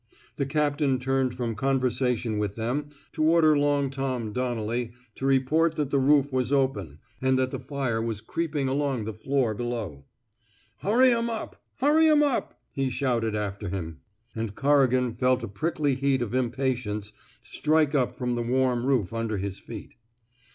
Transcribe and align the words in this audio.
The 0.37 0.47
captain 0.47 0.97
turned 0.97 1.35
from 1.35 1.53
conversation 1.53 2.39
with 2.39 2.55
them 2.55 2.89
to 3.13 3.23
order 3.23 3.55
Long 3.55 3.91
Tom 3.91 4.31
*^ 4.31 4.33
Donnelly 4.33 4.93
to 5.13 5.27
report 5.27 5.75
that 5.75 5.91
the 5.91 5.99
roof 5.99 6.33
was 6.33 6.51
open 6.51 6.97
and 7.21 7.37
that 7.37 7.51
the 7.51 7.59
160 7.59 7.67
COREIGAN'S 7.69 7.97
PROMOTION 7.97 7.97
fire 8.01 8.01
was 8.01 8.21
creeping 8.21 8.67
along 8.67 9.05
the 9.05 9.13
floor 9.13 9.53
below. 9.53 10.05
Hurry 10.77 11.11
'em 11.13 11.29
up! 11.29 11.61
Hurry 11.75 12.09
'em 12.09 12.23
up!" 12.23 12.59
he 12.71 12.89
shouted 12.89 13.35
after 13.35 13.69
him; 13.69 13.99
and 14.35 14.55
Corrigan 14.55 15.13
felt 15.13 15.43
a 15.43 15.47
prickly 15.47 15.93
heat 15.93 16.23
of 16.23 16.33
impatience 16.33 17.13
strike 17.43 17.93
up 17.93 18.15
from 18.15 18.33
the 18.33 18.41
warm 18.41 18.87
roof 18.87 19.13
under 19.13 19.37
his 19.37 19.59
feet. 19.59 19.93